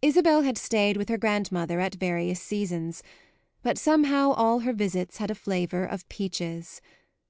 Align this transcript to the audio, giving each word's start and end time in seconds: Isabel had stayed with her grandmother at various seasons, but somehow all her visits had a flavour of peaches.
Isabel 0.00 0.40
had 0.44 0.56
stayed 0.56 0.96
with 0.96 1.10
her 1.10 1.18
grandmother 1.18 1.78
at 1.78 1.96
various 1.96 2.40
seasons, 2.40 3.02
but 3.62 3.76
somehow 3.76 4.30
all 4.32 4.60
her 4.60 4.72
visits 4.72 5.18
had 5.18 5.30
a 5.30 5.34
flavour 5.34 5.84
of 5.84 6.08
peaches. 6.08 6.80